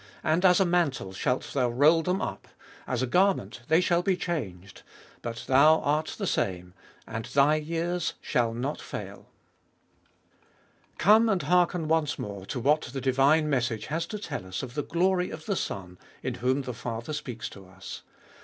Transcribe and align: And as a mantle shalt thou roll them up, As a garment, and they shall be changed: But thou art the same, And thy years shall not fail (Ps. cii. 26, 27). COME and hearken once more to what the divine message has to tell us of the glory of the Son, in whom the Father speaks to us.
And 0.23 0.43
as 0.43 0.59
a 0.59 0.65
mantle 0.65 1.13
shalt 1.13 1.51
thou 1.53 1.69
roll 1.69 2.01
them 2.01 2.23
up, 2.23 2.47
As 2.87 3.03
a 3.03 3.05
garment, 3.05 3.59
and 3.59 3.67
they 3.69 3.79
shall 3.81 4.01
be 4.01 4.17
changed: 4.17 4.81
But 5.21 5.43
thou 5.45 5.77
art 5.81 6.15
the 6.17 6.25
same, 6.25 6.73
And 7.05 7.25
thy 7.25 7.57
years 7.57 8.15
shall 8.19 8.51
not 8.51 8.81
fail 8.81 9.27
(Ps. 10.97 11.03
cii. 11.03 11.03
26, 11.03 11.03
27). 11.03 11.09
COME 11.13 11.29
and 11.29 11.41
hearken 11.43 11.87
once 11.87 12.17
more 12.17 12.47
to 12.47 12.59
what 12.59 12.81
the 12.81 12.99
divine 12.99 13.47
message 13.47 13.85
has 13.85 14.07
to 14.07 14.17
tell 14.17 14.47
us 14.47 14.63
of 14.63 14.73
the 14.73 14.81
glory 14.81 15.29
of 15.29 15.45
the 15.45 15.55
Son, 15.55 15.99
in 16.23 16.33
whom 16.33 16.63
the 16.63 16.73
Father 16.73 17.13
speaks 17.13 17.47
to 17.49 17.67
us. 17.67 18.01